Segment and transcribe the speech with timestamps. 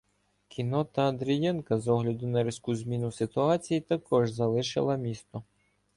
[0.47, 5.43] Кіннота Андрієнка, з огляду на різку зміну ситуації, також залишила місто.